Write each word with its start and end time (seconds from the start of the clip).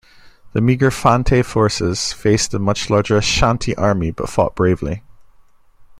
The 0.53 0.61
meagre 0.61 0.89
Fante 0.89 1.45
forces 1.45 2.11
had 2.11 2.19
faced 2.19 2.55
a 2.55 2.57
much 2.57 2.89
larger 2.89 3.17
Ashanti 3.17 3.75
army, 3.75 4.09
but 4.09 4.29
fought 4.29 4.55
bravely. 4.55 5.03